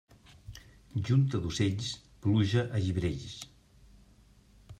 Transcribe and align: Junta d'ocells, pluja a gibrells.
Junta 1.09 1.41
d'ocells, 1.43 1.91
pluja 2.25 2.65
a 2.81 2.85
gibrells. 2.87 3.37